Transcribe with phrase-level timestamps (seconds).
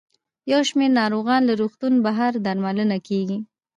[0.51, 3.37] یو شمېر ناروغان له روغتون بهر درملنه کیږي.